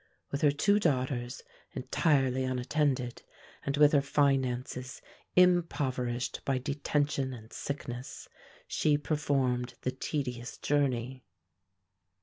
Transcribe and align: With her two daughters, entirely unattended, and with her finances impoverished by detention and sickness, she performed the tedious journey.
With 0.31 0.41
her 0.41 0.49
two 0.49 0.79
daughters, 0.79 1.43
entirely 1.73 2.43
unattended, 2.43 3.21
and 3.63 3.77
with 3.77 3.91
her 3.93 4.01
finances 4.01 4.99
impoverished 5.35 6.43
by 6.43 6.57
detention 6.57 7.35
and 7.35 7.53
sickness, 7.53 8.27
she 8.65 8.97
performed 8.97 9.75
the 9.81 9.91
tedious 9.91 10.57
journey. 10.57 11.23